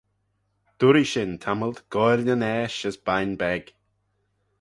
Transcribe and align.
Duirree 0.79 1.09
shin 1.11 1.31
tammylt 1.43 1.79
goaill 1.93 2.21
nyn 2.25 2.47
aash 2.53 2.81
as 2.89 2.97
bine 3.07 3.35
beg. 3.41 3.63